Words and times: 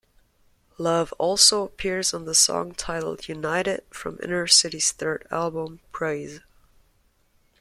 Love 0.79 1.13
also 1.19 1.63
appears 1.63 2.11
on 2.11 2.25
the 2.25 2.33
song 2.33 2.73
titled 2.73 3.27
"United" 3.27 3.83
from 3.91 4.17
Inner 4.23 4.47
City's 4.47 4.91
third 4.91 5.27
album, 5.29 5.79
"Praise". 5.91 6.39